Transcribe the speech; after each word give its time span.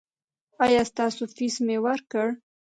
ایا 0.65 0.81
ستاسو 0.91 1.23
فیس 1.35 1.55
مې 1.65 1.77
ورکړ؟ 1.85 2.27